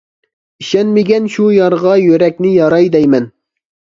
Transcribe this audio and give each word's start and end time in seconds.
ئىشەنمىگەن 0.63 1.27
شۇ 1.33 1.45
يارغا، 1.57 1.91
يۈرەكنى 2.03 2.53
ياراي 2.55 2.89
دەيمەن. 2.97 3.29